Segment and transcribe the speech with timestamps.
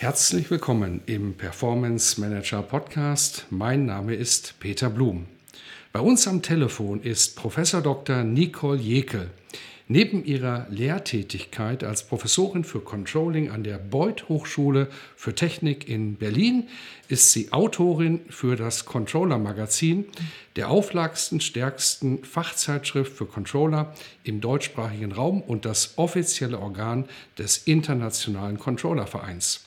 [0.00, 3.44] Herzlich willkommen im Performance Manager Podcast.
[3.50, 5.26] Mein Name ist Peter Blum.
[5.92, 8.24] Bei uns am Telefon ist Professor Dr.
[8.24, 9.28] Nicole Jekel.
[9.88, 16.68] Neben ihrer Lehrtätigkeit als Professorin für Controlling an der Beuth Hochschule für Technik in Berlin
[17.08, 20.06] ist sie Autorin für das Controller Magazin,
[20.56, 23.94] der auflagsten, stärksten Fachzeitschrift für Controller
[24.24, 27.04] im deutschsprachigen Raum und das offizielle Organ
[27.36, 29.66] des Internationalen Controller Vereins.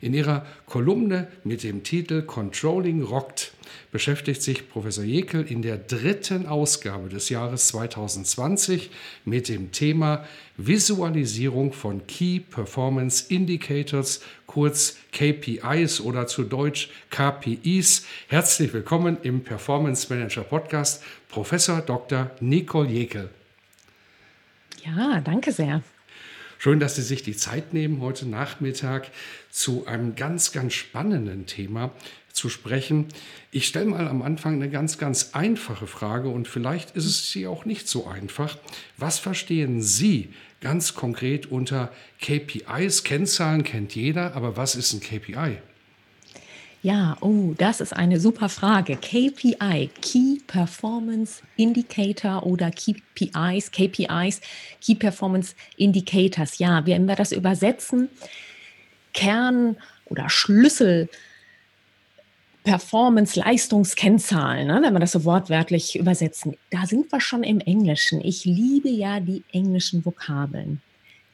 [0.00, 3.52] In ihrer Kolumne mit dem Titel Controlling Rockt
[3.90, 8.90] beschäftigt sich Professor Jekel in der dritten Ausgabe des Jahres 2020
[9.24, 10.24] mit dem Thema
[10.56, 18.06] Visualisierung von Key Performance Indicators, kurz KPIs oder zu Deutsch KPIs.
[18.28, 22.30] Herzlich willkommen im Performance Manager Podcast, Professor Dr.
[22.40, 23.30] Nicole Jekel.
[24.84, 25.82] Ja, danke sehr.
[26.64, 29.10] Schön, dass Sie sich die Zeit nehmen, heute Nachmittag
[29.50, 31.92] zu einem ganz, ganz spannenden Thema
[32.32, 33.08] zu sprechen.
[33.50, 37.46] Ich stelle mal am Anfang eine ganz, ganz einfache Frage und vielleicht ist es Sie
[37.46, 38.56] auch nicht so einfach.
[38.96, 43.04] Was verstehen Sie ganz konkret unter KPIs?
[43.04, 45.58] Kennzahlen kennt jeder, aber was ist ein KPI?
[46.84, 48.96] Ja, oh, das ist eine super Frage.
[48.96, 54.42] KPI, Key Performance Indicator oder KPIs, KPIs,
[54.82, 56.58] Key Performance Indicators.
[56.58, 58.10] Ja, wenn wir das übersetzen,
[59.14, 61.08] Kern oder Schlüssel
[62.64, 68.20] Performance, Leistungskennzahlen, ne, wenn wir das so wortwörtlich übersetzen, da sind wir schon im Englischen.
[68.20, 70.82] Ich liebe ja die englischen Vokabeln.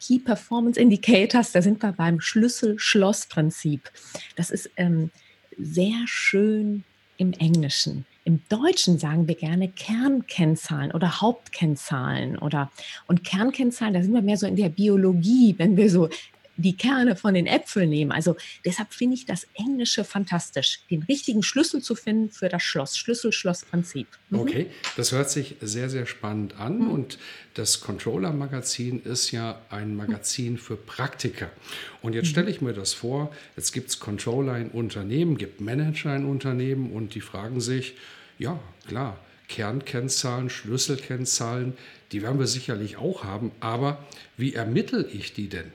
[0.00, 3.90] Key Performance Indicators, da sind wir beim Schlüssel-Schloss-Prinzip.
[4.36, 5.10] Das ist ähm,
[5.58, 6.84] sehr schön
[7.16, 8.06] im Englischen.
[8.24, 12.70] Im Deutschen sagen wir gerne Kernkennzahlen oder Hauptkennzahlen oder
[13.06, 16.08] und Kernkennzahlen, da sind wir mehr so in der Biologie, wenn wir so
[16.60, 18.12] die Kerne von den Äpfeln nehmen.
[18.12, 22.96] Also deshalb finde ich das Englische fantastisch, den richtigen Schlüssel zu finden für das Schloss,
[22.96, 24.06] Schlüssel-Schloss-Prinzip.
[24.30, 24.38] Mhm.
[24.38, 24.66] Okay,
[24.96, 26.90] das hört sich sehr, sehr spannend an mhm.
[26.90, 27.18] und
[27.54, 31.50] das Controller-Magazin ist ja ein Magazin für Praktiker.
[32.02, 32.30] Und jetzt mhm.
[32.30, 36.92] stelle ich mir das vor, jetzt gibt es Controller in Unternehmen, gibt Manager in Unternehmen
[36.92, 37.94] und die fragen sich,
[38.38, 41.74] ja, klar, Kernkennzahlen, Schlüsselkennzahlen,
[42.12, 44.04] die werden wir sicherlich auch haben, aber
[44.36, 45.72] wie ermittle ich die denn?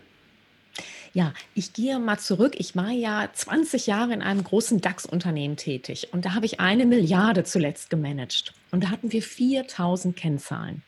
[1.15, 2.55] Ja, ich gehe mal zurück.
[2.57, 6.85] Ich war ja 20 Jahre in einem großen DAX-Unternehmen tätig und da habe ich eine
[6.85, 8.53] Milliarde zuletzt gemanagt.
[8.71, 10.81] Und da hatten wir 4000 Kennzahlen.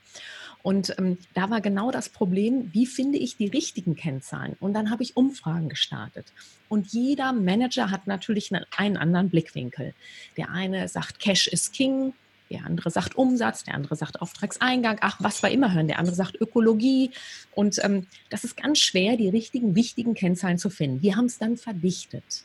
[0.63, 4.57] Und ähm, da war genau das Problem, wie finde ich die richtigen Kennzahlen?
[4.59, 6.25] Und dann habe ich Umfragen gestartet.
[6.67, 9.93] Und jeder Manager hat natürlich einen anderen Blickwinkel.
[10.35, 12.11] Der eine sagt, Cash is King,
[12.49, 15.87] der andere sagt Umsatz, der andere sagt Auftragseingang, ach, was wir immer hören.
[15.87, 17.11] Der andere sagt Ökologie.
[17.53, 21.01] Und ähm, das ist ganz schwer, die richtigen, wichtigen Kennzahlen zu finden.
[21.01, 22.43] Wir haben es dann verdichtet.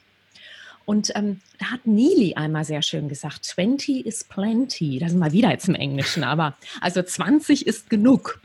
[0.85, 4.99] Und ähm, da hat Neely einmal sehr schön gesagt, 20 is plenty.
[4.99, 8.41] Das ist mal wieder jetzt im Englischen, aber also 20 ist genug.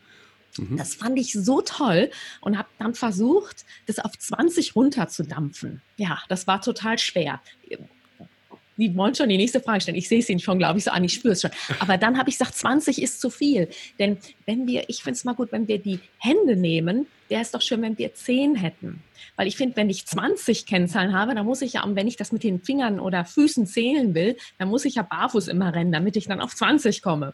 [0.57, 0.77] Mhm.
[0.77, 5.81] Das fand ich so toll und habe dann versucht, das auf 20 runterzudampfen.
[5.97, 7.41] Ja, das war total schwer
[8.77, 9.97] die wollen schon die nächste Frage stellen.
[9.97, 11.51] Ich sehe es ihnen schon, glaube ich, so an, ich spüre es schon.
[11.79, 13.67] Aber dann habe ich gesagt, 20 ist zu viel.
[13.99, 17.51] Denn wenn wir, ich finde es mal gut, wenn wir die Hände nehmen, wäre es
[17.51, 19.01] doch schön, wenn wir 10 hätten.
[19.35, 22.31] Weil ich finde, wenn ich 20 Kennzahlen habe, dann muss ich ja, wenn ich das
[22.31, 26.15] mit den Fingern oder Füßen zählen will, dann muss ich ja barfuß immer rennen, damit
[26.15, 27.33] ich dann auf 20 komme.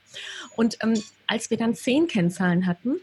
[0.56, 2.96] Und ähm, als wir dann 10 Kennzahlen hatten,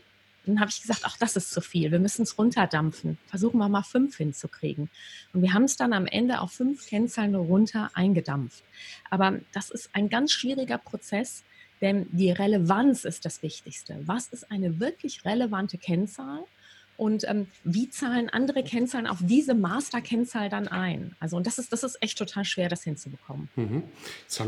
[0.47, 3.19] dann habe ich gesagt, ach, das ist zu viel, wir müssen es runterdampfen.
[3.27, 4.91] Versuchen wir mal fünf hinzukriegen.
[5.33, 8.65] Und wir haben es dann am Ende auf fünf Kennzahlen runter eingedampft.
[9.11, 11.45] Aber das ist ein ganz schwieriger Prozess,
[11.81, 13.99] denn die Relevanz ist das Wichtigste.
[14.05, 16.45] Was ist eine wirklich relevante Kennzahl?
[17.01, 21.17] Und ähm, wie zahlen andere Kennzahlen auf diese Master-Kennzahl dann ein?
[21.19, 23.49] Also und das ist, das ist echt total schwer, das hinzubekommen.
[23.57, 23.83] Mhm.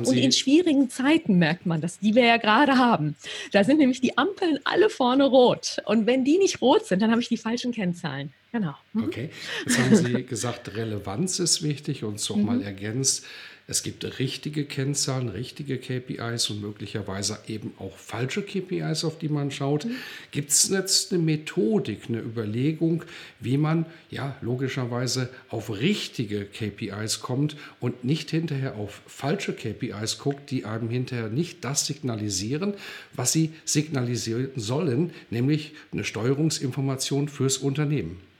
[0.05, 3.17] und in schwierigen Zeiten merkt man das, die wir ja gerade haben.
[3.53, 5.79] Da sind nämlich die Ampeln alle vorne rot.
[5.87, 8.35] Und wenn die nicht rot sind, dann habe ich die falschen Kennzahlen.
[8.53, 8.75] Genau.
[8.93, 9.05] Mhm.
[9.05, 9.31] Okay,
[9.65, 12.45] jetzt haben Sie gesagt, Relevanz ist wichtig und so mhm.
[12.45, 13.25] mal ergänzt.
[13.69, 19.53] Es gibt richtige Kennzahlen, richtige KPIs und möglicherweise eben auch falsche KPIs, auf die man
[19.53, 19.85] schaut.
[19.85, 19.97] Mhm.
[20.33, 23.05] Gibt es jetzt eine Methodik, eine Überlegung,
[23.39, 30.51] wie man ja logischerweise auf richtige KPIs kommt und nicht hinterher auf falsche KPIs guckt,
[30.51, 32.75] die einem hinterher nicht das signalisieren,
[33.13, 38.32] was sie signalisieren sollen, nämlich eine Steuerungsinformation fürs Unternehmen?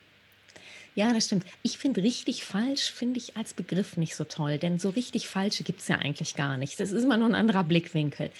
[0.95, 1.47] Ja, das stimmt.
[1.63, 5.65] Ich finde richtig falsch, finde ich als Begriff nicht so toll, denn so richtig falsche
[5.65, 6.79] gibt es ja eigentlich gar nicht.
[6.81, 8.31] Das ist immer nur ein anderer Blickwinkel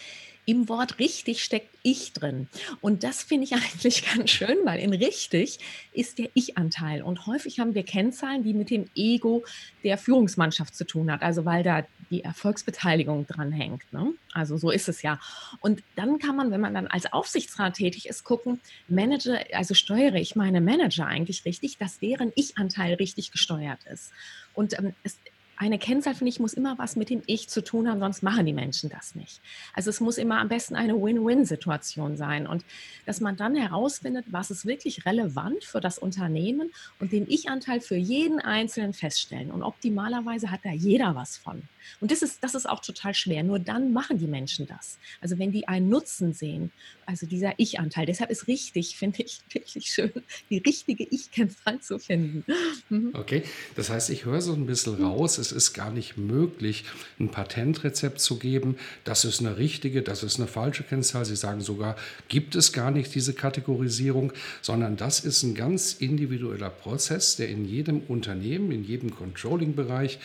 [0.45, 2.49] im Wort richtig steckt ich drin.
[2.81, 5.59] Und das finde ich eigentlich ganz schön, weil in richtig
[5.93, 7.03] ist der Ich-Anteil.
[7.03, 9.45] Und häufig haben wir Kennzahlen, die mit dem Ego
[9.85, 11.23] der Führungsmannschaft zu tun hat.
[11.23, 13.91] Also weil da die Erfolgsbeteiligung dran hängt.
[13.93, 14.13] Ne?
[14.33, 15.19] Also so ist es ja.
[15.61, 20.17] Und dann kann man, wenn man dann als Aufsichtsrat tätig ist, gucken, Manager, also steuere
[20.17, 24.13] ich meine Manager eigentlich richtig, dass deren Ich-Anteil richtig gesteuert ist.
[24.55, 25.17] Und ähm, es,
[25.63, 28.47] eine Kennzahl, finde ich, muss immer was mit dem Ich zu tun haben, sonst machen
[28.47, 29.41] die Menschen das nicht.
[29.75, 32.65] Also es muss immer am besten eine Win-Win-Situation sein und
[33.07, 37.97] dass man dann herausfindet, was ist wirklich relevant für das Unternehmen und den Ich-Anteil für
[37.97, 39.53] jeden Einzelnen feststellen.
[39.53, 41.63] Und optimalerweise hat da jeder was von.
[42.01, 43.43] Und das ist, das ist auch total schwer.
[43.43, 44.99] Nur dann machen die Menschen das.
[45.21, 46.71] Also wenn die einen Nutzen sehen,
[47.07, 48.07] also dieser Ich-Anteil.
[48.07, 50.13] Deshalb ist richtig, finde ich wirklich schön,
[50.51, 52.45] die richtige Ich-Kennzahl zu finden.
[52.89, 53.11] Mhm.
[53.15, 53.43] Okay,
[53.77, 56.85] das heißt, ich höre so ein bisschen raus, es ist gar nicht möglich,
[57.19, 58.77] ein Patentrezept zu geben.
[59.05, 61.25] Das ist eine richtige, das ist eine falsche Kennzahl.
[61.25, 61.97] Sie sagen sogar,
[62.29, 67.65] gibt es gar nicht diese Kategorisierung, sondern das ist ein ganz individueller Prozess, der in
[67.65, 70.19] jedem Unternehmen, in jedem Controlling-Bereich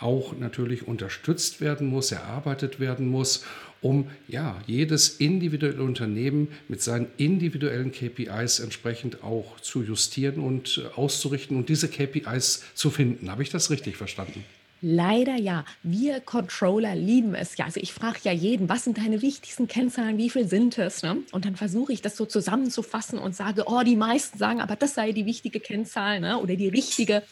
[0.00, 3.44] auch natürlich unterstützt werden muss, erarbeitet werden muss,
[3.82, 11.56] um ja, jedes individuelle Unternehmen mit seinen individuellen KPIs entsprechend auch zu justieren und auszurichten
[11.56, 13.30] und diese KPIs zu finden.
[13.30, 14.44] Habe ich das richtig verstanden?
[14.82, 15.66] Leider ja.
[15.82, 17.66] Wir Controller lieben es ja.
[17.66, 21.02] Also ich frage ja jeden, was sind deine wichtigsten Kennzahlen, wie viel sind es?
[21.02, 21.18] Ne?
[21.32, 24.94] Und dann versuche ich das so zusammenzufassen und sage, oh, die meisten sagen, aber das
[24.94, 26.38] sei die wichtige Kennzahl ne?
[26.38, 27.22] oder die richtige.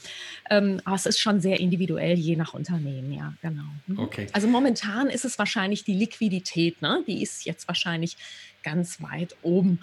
[0.51, 3.65] Ähm, aber es ist schon sehr individuell, je nach Unternehmen, ja, genau.
[3.87, 3.99] Mhm.
[3.99, 4.27] Okay.
[4.33, 7.03] Also momentan ist es wahrscheinlich die Liquidität, ne?
[7.07, 8.17] die ist jetzt wahrscheinlich
[8.63, 9.79] ganz weit oben.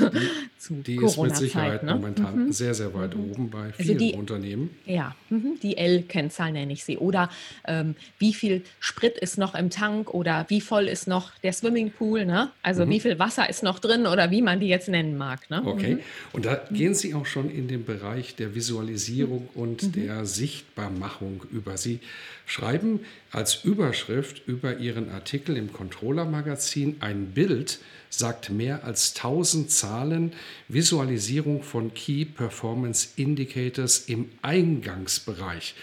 [0.58, 1.94] zu die ist mit Sicherheit ne?
[1.94, 2.52] momentan mhm.
[2.52, 3.30] sehr, sehr weit mhm.
[3.30, 4.70] oben bei also vielen also die, Unternehmen.
[4.86, 5.58] Ja, mhm.
[5.62, 6.98] die L-Kennzahl nenne ich sie.
[6.98, 7.30] Oder
[7.66, 12.26] ähm, wie viel Sprit ist noch im Tank oder wie voll ist noch der Swimmingpool,
[12.26, 12.50] ne?
[12.62, 12.90] Also mhm.
[12.90, 15.48] wie viel Wasser ist noch drin oder wie man die jetzt nennen mag.
[15.50, 15.62] Ne?
[15.64, 16.00] Okay, mhm.
[16.32, 19.60] und da gehen Sie auch schon in den Bereich der Visualisierung mhm.
[19.62, 21.76] und der Sichtbarmachung über.
[21.76, 22.00] Sie
[22.46, 27.78] schreiben als Überschrift über Ihren Artikel im Controller-Magazin ein Bild,
[28.10, 30.32] sagt mehr als 1000 Zahlen,
[30.68, 35.74] Visualisierung von Key Performance Indicators im Eingangsbereich.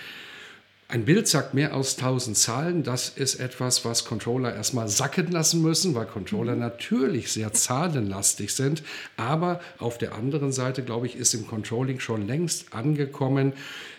[0.88, 2.84] Ein Bild sagt mehr als 1000 Zahlen.
[2.84, 6.60] Das ist etwas, was Controller erstmal sacken lassen müssen, weil Controller mhm.
[6.60, 8.84] natürlich sehr zahlenlastig sind.
[9.18, 13.54] Aber auf der anderen Seite, glaube ich, ist im Controlling schon längst angekommen,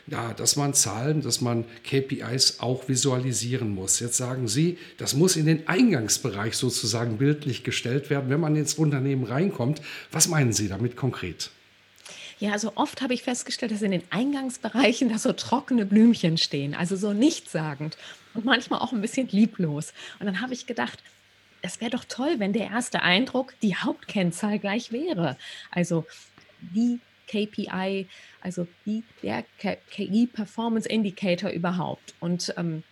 [0.06, 3.98] ja, dass man Zahlen, dass man KPIs auch visualisieren muss.
[3.98, 8.74] Jetzt sagen Sie, das muss in den Eingangsbereich sozusagen bildlich gestellt werden, wenn man ins
[8.74, 9.82] Unternehmen reinkommt.
[10.12, 11.50] Was meinen Sie damit konkret?
[12.38, 16.74] Ja, also oft habe ich festgestellt, dass in den Eingangsbereichen da so trockene Blümchen stehen,
[16.74, 17.96] also so nichtssagend
[18.34, 19.94] und manchmal auch ein bisschen lieblos.
[20.18, 21.02] Und dann habe ich gedacht,
[21.62, 25.38] es wäre doch toll, wenn der erste Eindruck die Hauptkennzahl gleich wäre.
[25.70, 26.04] Also
[26.60, 28.06] die KPI,
[28.40, 29.44] also die, der
[29.90, 32.14] KI Performance Indicator überhaupt.
[32.20, 32.82] Und ähm,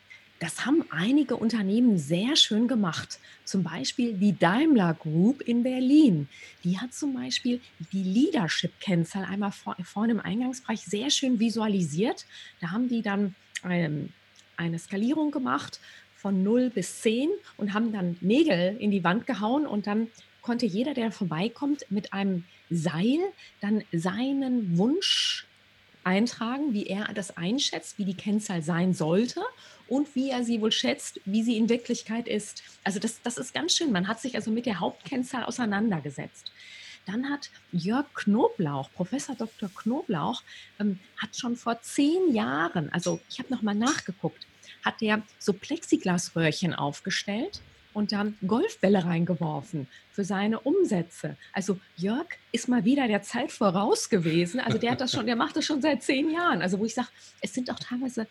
[0.41, 3.19] das haben einige Unternehmen sehr schön gemacht.
[3.45, 6.29] Zum Beispiel die Daimler Group in Berlin.
[6.65, 7.61] Die hat zum Beispiel
[7.93, 12.27] die Leadership-Kennzahl einmal vor, vorne im Eingangsbereich sehr schön visualisiert.
[12.61, 14.13] Da haben die dann ähm,
[14.57, 15.81] eine Skalierung gemacht
[16.17, 20.09] von 0 bis 10 und haben dann Nägel in die Wand gehauen und dann
[20.43, 23.19] konnte jeder, der vorbeikommt, mit einem Seil
[23.61, 25.47] dann seinen Wunsch
[26.05, 29.43] eintragen, wie er das einschätzt, wie die Kennzahl sein sollte
[29.89, 32.63] und wie er sie wohl schätzt, wie sie in Wirklichkeit ist.
[32.85, 33.93] Also das, das ist ganz schön.
[33.93, 36.53] Man hat sich also mit der Hauptkennzahl auseinandergesetzt.
[37.07, 39.69] Dann hat Jörg Knoblauch, Professor Dr.
[39.69, 40.43] Knoblauch,
[40.81, 44.47] ähm, hat schon vor zehn Jahren, also ich habe nochmal nachgeguckt,
[44.85, 47.61] hat er so Plexiglasröhrchen aufgestellt
[47.95, 51.37] und dann Golfbälle reingeworfen für seine Umsätze.
[51.53, 54.61] Also Jörg ist mal wieder der Zeit voraus gewesen.
[54.61, 56.61] Also der hat das schon, der macht das schon seit zehn Jahren.
[56.61, 57.09] Also wo ich sage,
[57.41, 58.27] es sind auch teilweise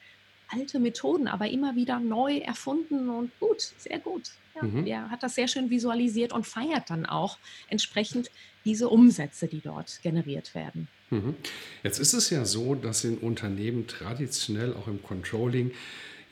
[0.50, 4.32] alte Methoden, aber immer wieder neu erfunden und gut, sehr gut.
[4.56, 4.86] Ja, mhm.
[4.86, 7.38] Er hat das sehr schön visualisiert und feiert dann auch
[7.70, 8.30] entsprechend
[8.66, 10.88] diese Umsätze, die dort generiert werden.
[11.10, 11.36] Mhm.
[11.84, 15.72] Jetzt ist es ja so, dass in Unternehmen traditionell auch im Controlling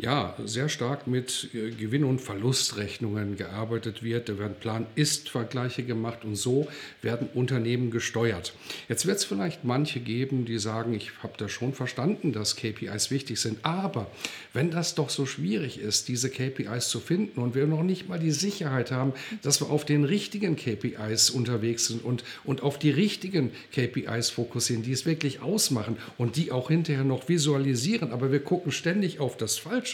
[0.02, 4.30] ja sehr stark mit äh, Gewinn- und Verlustrechnungen gearbeitet wird.
[4.30, 6.68] Da werden Plan-Ist-Vergleiche gemacht und so
[7.02, 8.54] werden Unternehmen gesteuert.
[8.90, 13.12] Jetzt wird es vielleicht manche geben, die sagen, ich habe da schon verstanden, dass KPIs
[13.12, 14.08] wichtig sind, aber
[14.54, 18.20] wenn das doch so schwierig ist, diese KPIs zu finden und wir noch nicht mal
[18.20, 22.90] die Sicherheit haben, dass wir auf den richtigen KPIs unterwegs sind und, und auf die
[22.90, 28.40] richtigen KPIs fokussieren, die es wirklich ausmachen und die auch hinterher noch visualisieren, aber wir
[28.40, 29.91] gucken ständig auf das Falsche,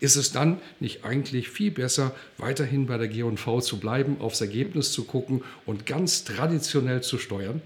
[0.00, 4.92] ist es dann nicht eigentlich viel besser, weiterhin bei der G&V zu bleiben, aufs Ergebnis
[4.92, 7.62] zu gucken und ganz traditionell zu steuern?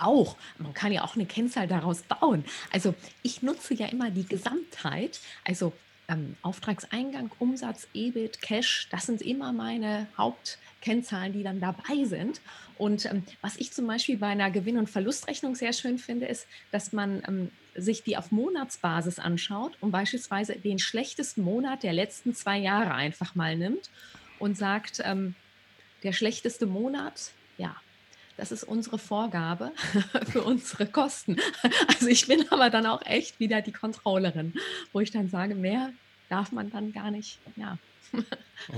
[0.00, 0.36] auch.
[0.58, 2.44] Man kann ja auch eine Kennzahl daraus bauen.
[2.72, 5.20] Also ich nutze ja immer die Gesamtheit.
[5.44, 5.72] Also
[6.08, 12.40] ähm, Auftragseingang, Umsatz, EBIT, Cash, das sind immer meine Hauptkennzahlen, die dann dabei sind.
[12.78, 16.46] Und ähm, was ich zum Beispiel bei einer Gewinn- und Verlustrechnung sehr schön finde, ist,
[16.72, 22.34] dass man ähm, sich die auf Monatsbasis anschaut und beispielsweise den schlechtesten Monat der letzten
[22.34, 23.90] zwei Jahre einfach mal nimmt
[24.38, 25.34] und sagt, ähm,
[26.02, 27.76] der schlechteste Monat, ja,
[28.36, 29.72] das ist unsere Vorgabe
[30.30, 31.36] für unsere Kosten.
[31.88, 34.54] Also ich bin aber dann auch echt wieder die Controllerin,
[34.92, 35.92] wo ich dann sage, mehr
[36.28, 37.76] darf man dann gar nicht, ja.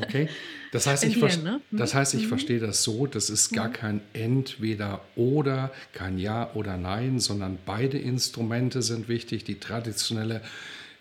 [0.01, 0.29] Okay,
[0.71, 1.61] das heißt, ich, ne?
[1.71, 1.77] Mhm.
[1.77, 2.29] das heißt, ich mhm.
[2.29, 7.99] verstehe das so, das ist gar kein Entweder oder, kein Ja oder Nein, sondern beide
[7.99, 10.41] Instrumente sind wichtig, die traditionelle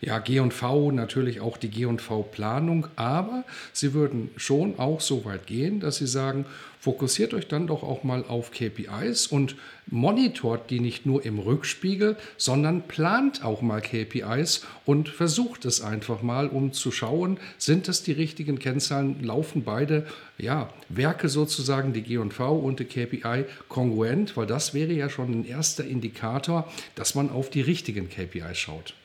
[0.01, 5.98] ja, G&V, natürlich auch die G&V-Planung, aber Sie würden schon auch so weit gehen, dass
[5.98, 6.46] Sie sagen,
[6.79, 9.55] fokussiert euch dann doch auch mal auf KPIs und
[9.86, 16.24] monitort die nicht nur im Rückspiegel, sondern plant auch mal KPIs und versucht es einfach
[16.24, 20.08] mal, um zu schauen, sind das die richtigen Kennzahlen, laufen beide
[20.39, 25.46] ja, Werke sozusagen, die G&V und die KPI kongruent, weil das wäre ja schon ein
[25.46, 28.96] erster Indikator, dass man auf die richtigen KPIs schaut.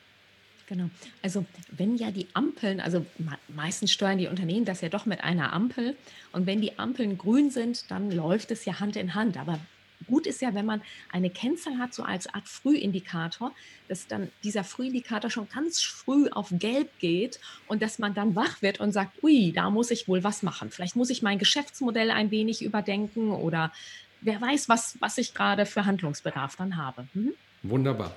[0.67, 0.89] Genau.
[1.21, 3.05] Also wenn ja die Ampeln, also
[3.47, 5.95] meistens steuern die Unternehmen das ja doch mit einer Ampel.
[6.33, 9.37] Und wenn die Ampeln grün sind, dann läuft es ja Hand in Hand.
[9.37, 9.59] Aber
[10.07, 13.53] gut ist ja, wenn man eine Kennzahl hat, so als Art Frühindikator,
[13.87, 18.61] dass dann dieser Frühindikator schon ganz früh auf Gelb geht und dass man dann wach
[18.61, 20.69] wird und sagt, ui, da muss ich wohl was machen.
[20.69, 23.71] Vielleicht muss ich mein Geschäftsmodell ein wenig überdenken oder
[24.19, 27.07] wer weiß, was, was ich gerade für Handlungsbedarf dann habe.
[27.13, 27.33] Mhm.
[27.63, 28.13] Wunderbar.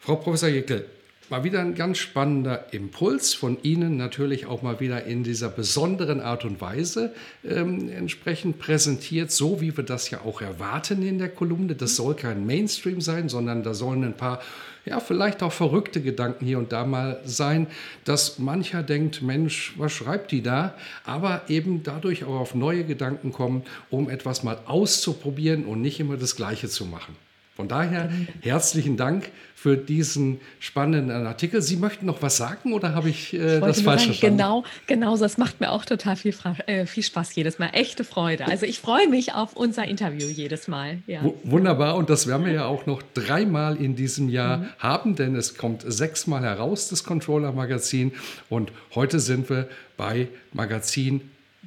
[0.00, 0.88] Frau Professor Jekyll,
[1.30, 6.22] Mal wieder ein ganz spannender Impuls von Ihnen, natürlich auch mal wieder in dieser besonderen
[6.22, 7.12] Art und Weise
[7.44, 11.74] ähm, entsprechend präsentiert, so wie wir das ja auch erwarten in der Kolumne.
[11.74, 14.40] Das soll kein Mainstream sein, sondern da sollen ein paar,
[14.86, 17.66] ja, vielleicht auch verrückte Gedanken hier und da mal sein,
[18.06, 20.76] dass mancher denkt, Mensch, was schreibt die da?
[21.04, 26.16] Aber eben dadurch auch auf neue Gedanken kommen, um etwas mal auszuprobieren und nicht immer
[26.16, 27.27] das Gleiche zu machen.
[27.58, 28.08] Von daher
[28.40, 31.60] herzlichen Dank für diesen spannenden Artikel.
[31.60, 34.36] Sie möchten noch was sagen oder habe ich, äh, ich das falsch sagen, verstanden?
[34.36, 36.32] Genau, genau, das macht mir auch total viel,
[36.66, 37.70] äh, viel Spaß jedes Mal.
[37.72, 38.46] Echte Freude.
[38.46, 40.98] Also ich freue mich auf unser Interview jedes Mal.
[41.08, 41.22] Ja.
[41.42, 44.66] Wunderbar und das werden wir ja auch noch dreimal in diesem Jahr mhm.
[44.78, 48.12] haben, denn es kommt sechsmal heraus, das Controller-Magazin.
[48.48, 51.22] Und heute sind wir bei Magazin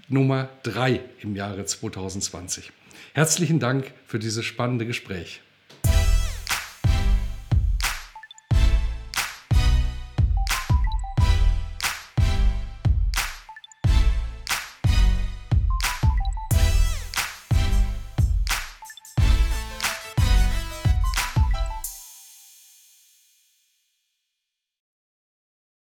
[0.07, 2.71] Nummer drei im Jahre 2020.
[3.11, 5.41] Herzlichen Dank für dieses spannende Gespräch.